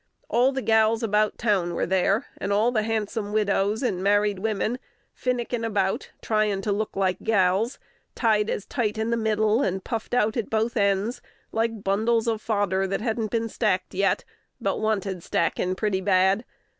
[0.29, 4.79] All the gals about town was there; and all the handsome widows and married women,
[5.13, 7.77] finickin' about, trying to look like gals,
[8.15, 12.41] tied as tight in the middle, and puffed out at both ends, like bundles of
[12.41, 14.23] fodder that hadn't been stacked yet,
[14.59, 16.45] but wanted stackin' pretty bad.